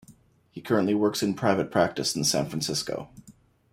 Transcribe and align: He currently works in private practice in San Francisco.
He 0.49 0.61
currently 0.61 0.95
works 0.95 1.21
in 1.21 1.35
private 1.35 1.69
practice 1.69 2.15
in 2.15 2.23
San 2.23 2.49
Francisco. 2.49 3.09